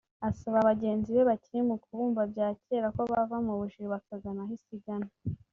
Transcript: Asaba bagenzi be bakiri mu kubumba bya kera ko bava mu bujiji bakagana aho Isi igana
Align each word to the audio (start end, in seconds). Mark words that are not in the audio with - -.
Asaba 0.29 0.67
bagenzi 0.69 1.09
be 1.15 1.21
bakiri 1.29 1.59
mu 1.69 1.75
kubumba 1.83 2.21
bya 2.31 2.47
kera 2.63 2.87
ko 2.95 3.01
bava 3.11 3.37
mu 3.45 3.53
bujiji 3.59 3.87
bakagana 3.93 4.39
aho 4.43 4.51
Isi 4.57 4.71
igana 4.77 5.07